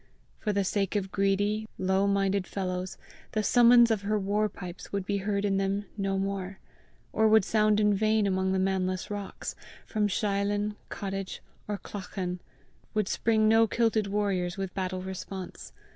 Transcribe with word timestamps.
For 0.39 0.51
the 0.51 0.63
sake 0.63 0.95
of 0.95 1.11
greedy, 1.11 1.67
low 1.77 2.07
minded 2.07 2.47
fellows, 2.47 2.97
the 3.33 3.43
summons 3.43 3.91
of 3.91 4.01
her 4.01 4.17
war 4.17 4.49
pipes 4.49 4.91
would 4.91 5.05
be 5.05 5.17
heard 5.17 5.45
in 5.45 5.57
them 5.57 5.85
no 5.95 6.17
more, 6.17 6.57
or 7.13 7.27
would 7.27 7.45
sound 7.45 7.79
in 7.79 7.93
vain 7.93 8.25
among 8.25 8.51
the 8.51 8.57
manless 8.57 9.11
rocks; 9.11 9.53
from 9.85 10.07
sheilin, 10.07 10.75
cottage, 10.89 11.43
or 11.67 11.77
clachan, 11.77 12.39
would 12.95 13.07
spring 13.07 13.47
no 13.47 13.67
kilted 13.67 14.07
warriors 14.07 14.57
with 14.57 14.73
battle 14.73 15.03
response! 15.03 15.71